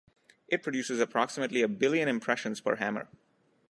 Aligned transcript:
It 0.47 0.63
produces 0.63 0.99
approximately 0.99 1.61
a 1.61 1.67
billion 1.67 2.07
impressions 2.07 2.59
per 2.59 2.77
hammer. 2.77 3.07